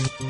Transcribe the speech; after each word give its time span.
Mm-hmm. 0.00 0.29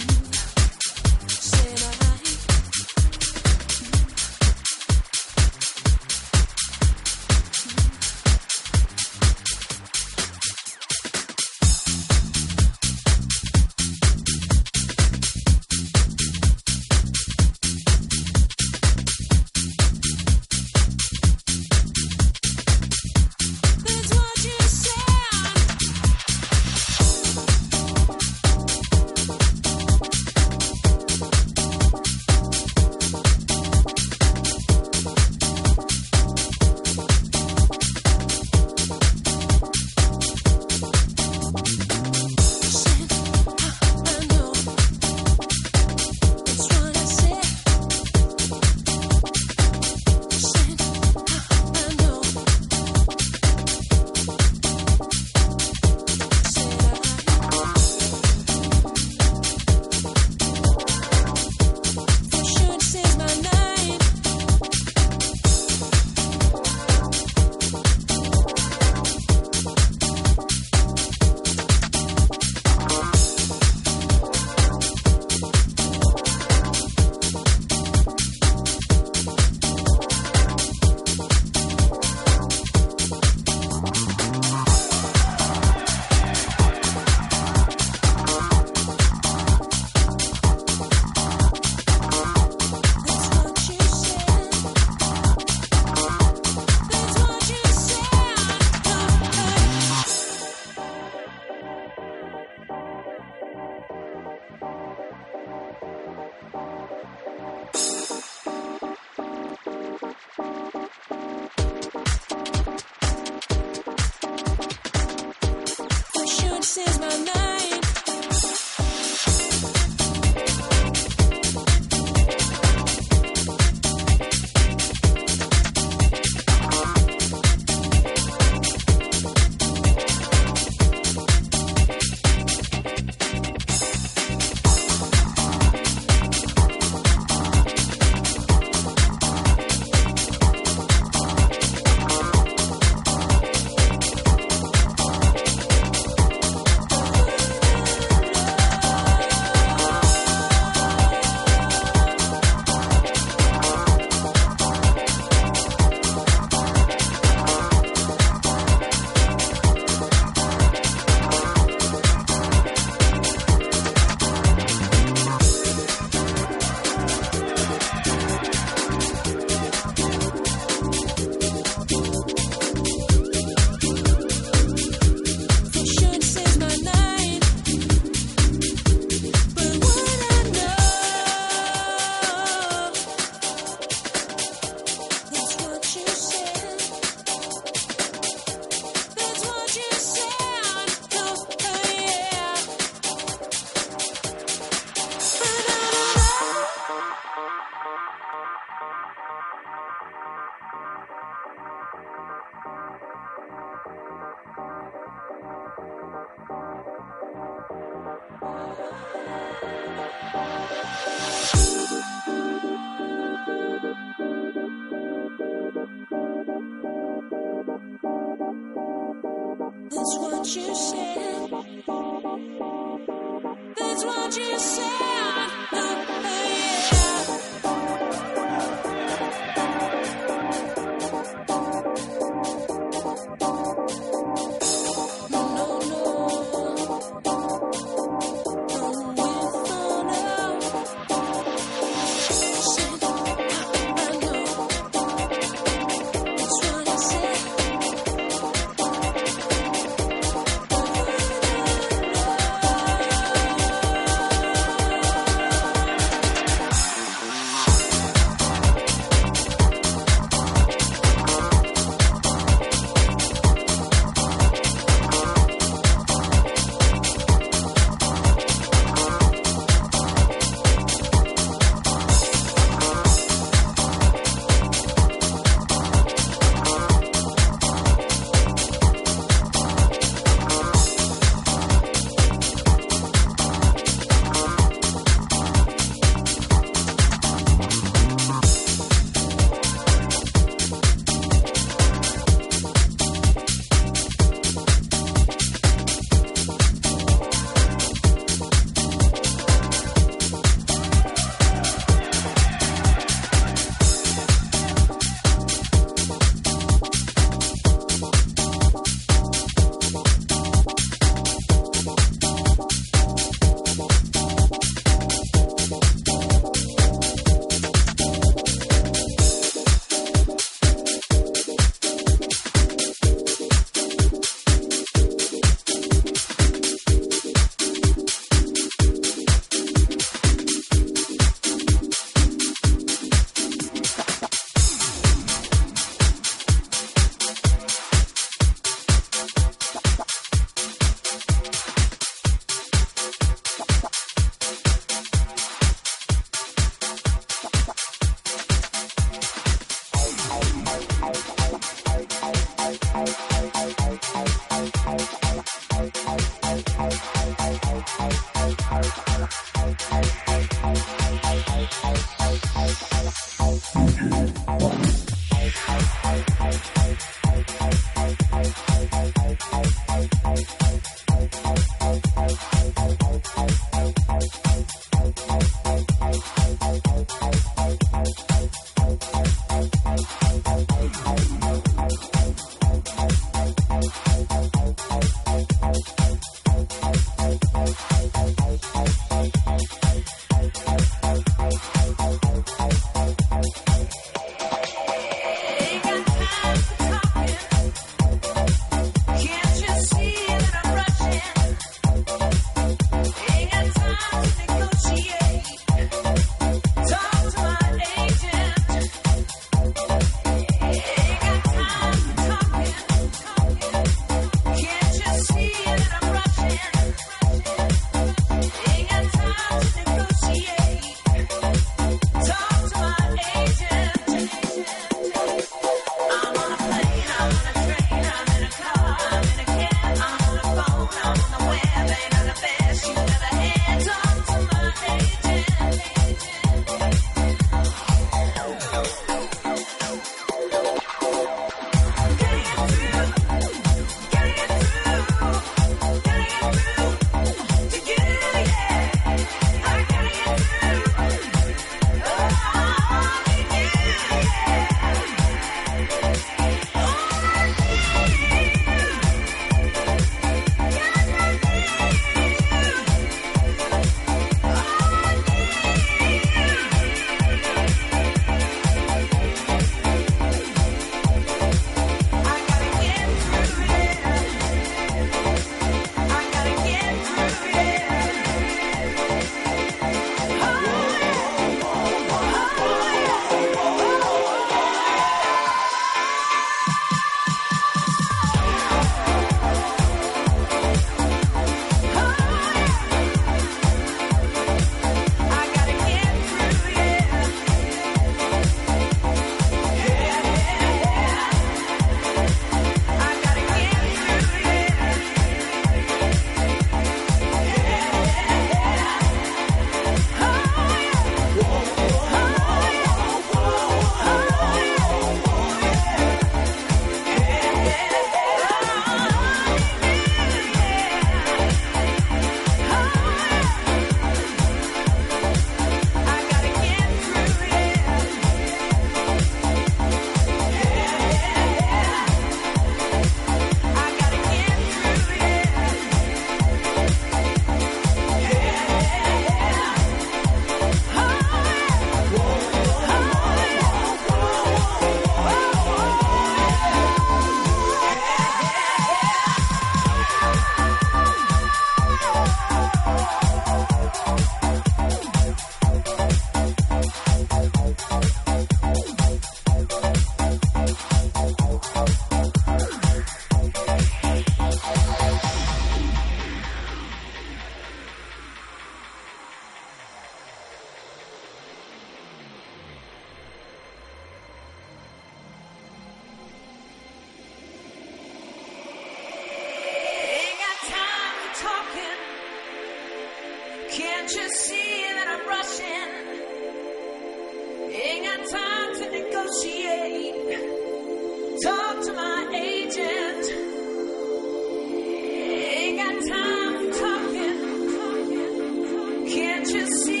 can't 599.43 599.55
you 599.55 599.67
see? 599.85 600.00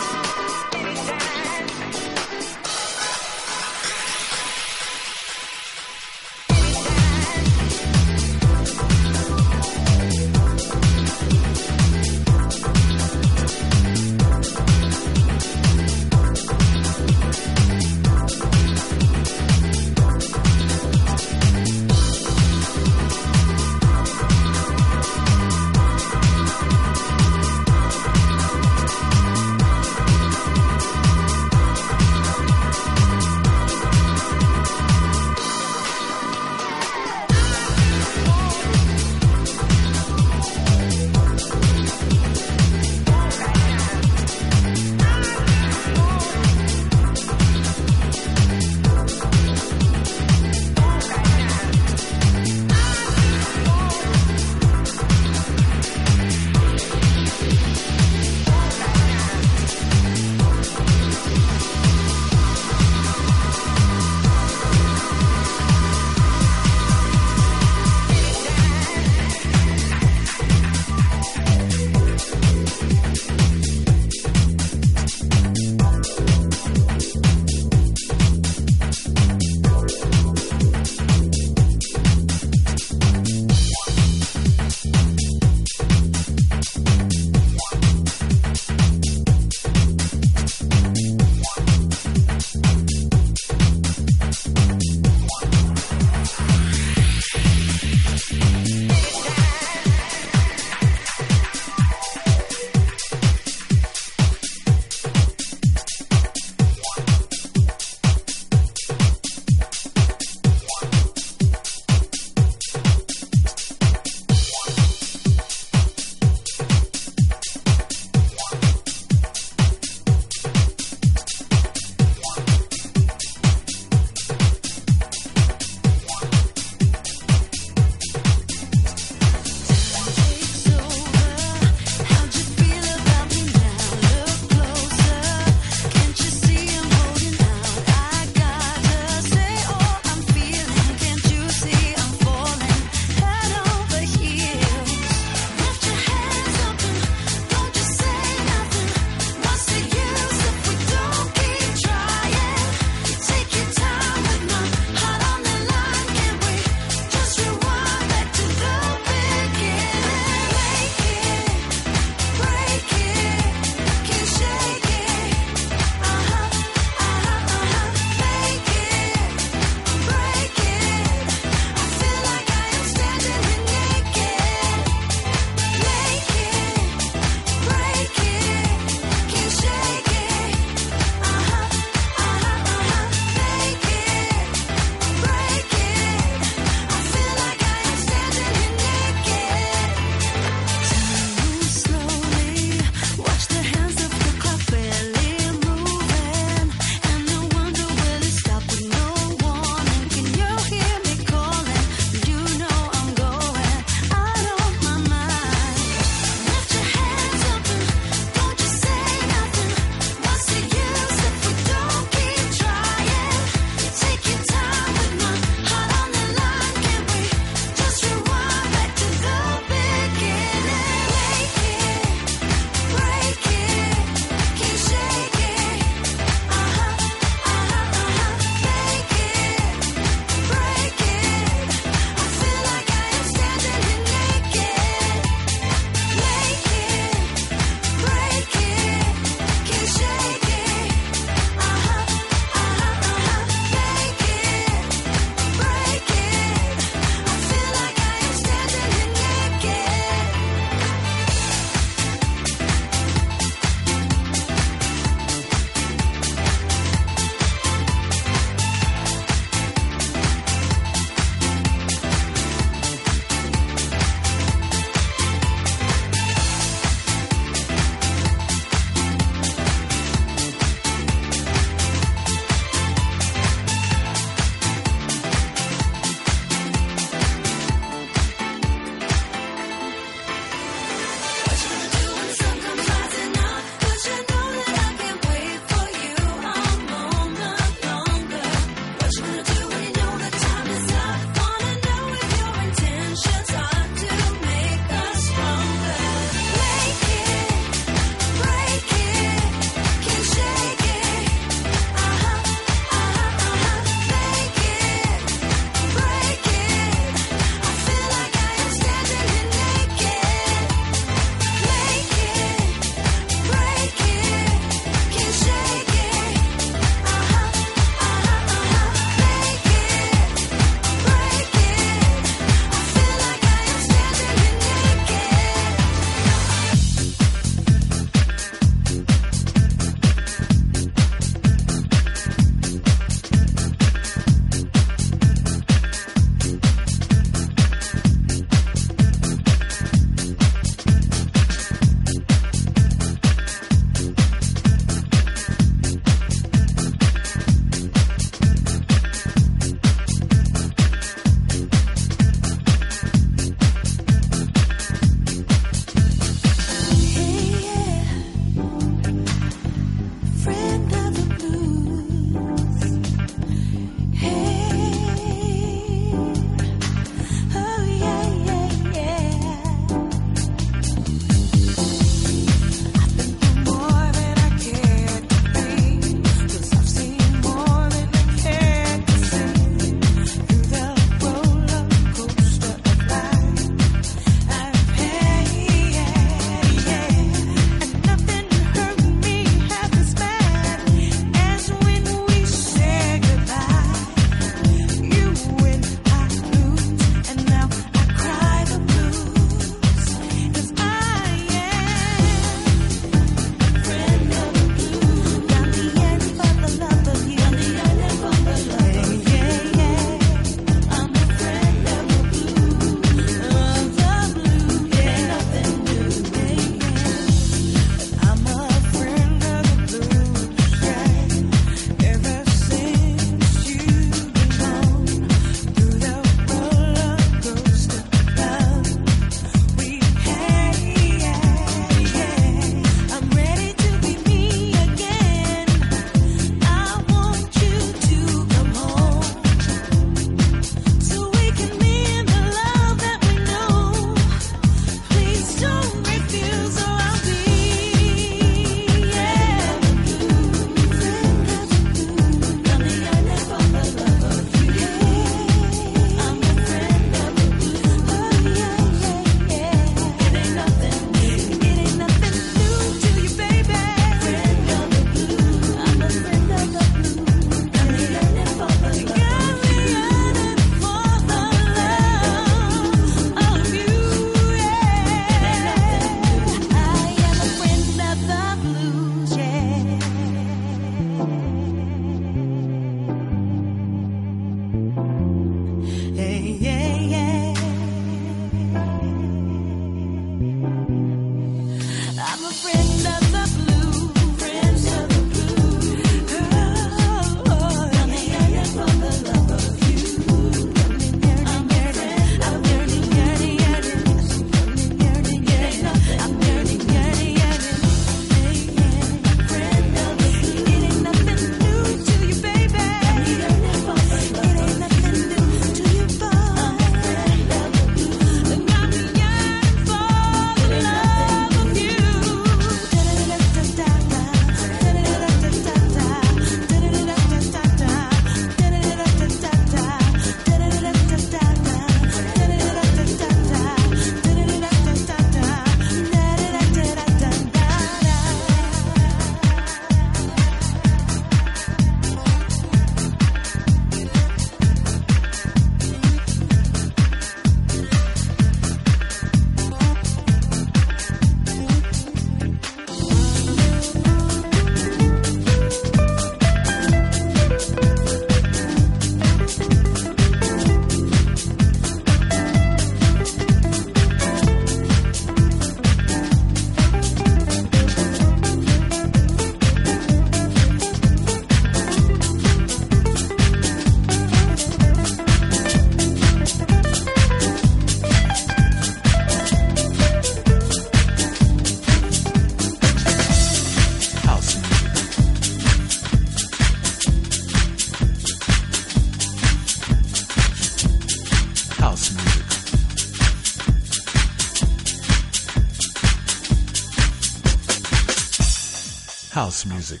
House 599.58 599.66
music. 599.66 600.00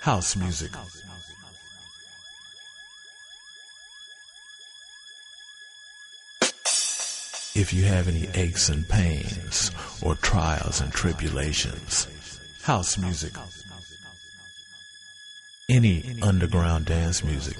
House 0.00 0.34
music. 0.34 0.72
If 7.54 7.72
you 7.72 7.84
have 7.84 8.08
any 8.08 8.28
aches 8.34 8.68
and 8.68 8.88
pains 8.88 9.70
or 10.02 10.16
trials 10.16 10.80
and 10.80 10.92
tribulations, 10.92 12.08
house 12.64 12.98
music. 12.98 13.34
Any 15.68 16.16
underground 16.22 16.86
dance 16.86 17.22
music 17.22 17.58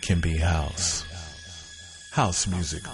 can 0.00 0.20
be 0.20 0.38
house. 0.38 1.04
House 2.12 2.46
music. 2.46 2.84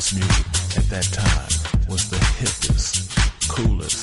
House 0.00 0.14
music 0.14 0.46
at 0.78 0.84
that 0.88 1.04
time 1.12 1.84
was 1.86 2.08
the 2.08 2.16
hippest, 2.16 3.04
coolest 3.50 4.00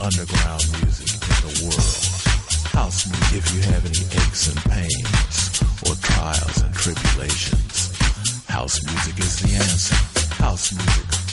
underground 0.00 0.62
music 0.84 1.10
in 1.18 1.36
the 1.42 1.64
world. 1.66 2.70
House 2.70 3.10
music, 3.10 3.38
if 3.38 3.52
you 3.52 3.60
have 3.72 3.84
any 3.84 4.06
aches 4.22 4.46
and 4.46 4.58
pains 4.70 5.62
or 5.82 5.96
trials 5.96 6.62
and 6.62 6.72
tribulations, 6.72 7.98
house 8.46 8.80
music 8.86 9.18
is 9.18 9.40
the 9.40 9.56
answer. 9.56 9.96
House 10.40 10.72
music. 10.72 11.25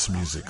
House 0.00 0.08
music. 0.08 0.44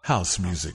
House 0.00 0.38
music. 0.40 0.74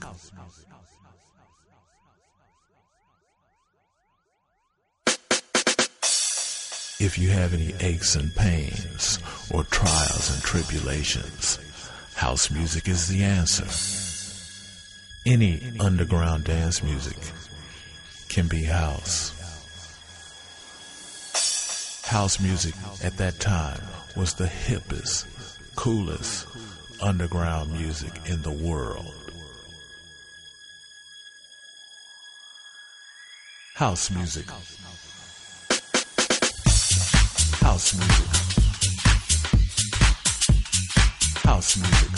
If 7.00 7.18
you 7.18 7.30
have 7.30 7.56
any 7.56 7.74
aches 7.80 8.16
and 8.16 8.36
pains 8.36 9.18
or 9.52 9.64
trials 9.64 10.32
and 10.32 10.44
tribulations, 10.44 11.58
house 12.14 12.52
music 12.52 12.88
is 12.88 13.08
the 13.08 13.24
answer. 13.24 13.66
Any 15.26 15.60
underground 15.80 16.44
dance 16.44 16.84
music 16.84 17.18
can 18.28 18.48
be 18.48 18.66
house. 18.66 19.39
House 22.10 22.39
music 22.39 22.74
at 23.03 23.18
that 23.18 23.39
time 23.39 23.80
was 24.16 24.34
the 24.34 24.45
hippest, 24.47 25.28
coolest 25.76 26.47
underground 27.03 27.72
music 27.72 28.12
in 28.26 28.41
the 28.41 28.49
world. 28.49 29.14
House 33.76 34.10
music. 34.10 34.49
House 37.62 37.93
music. 37.93 38.26
House 41.43 41.78
music. 41.78 42.10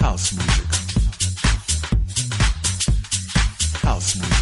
House 0.00 0.32
music. 0.32 0.66
House 3.84 4.16
music. 4.16 4.41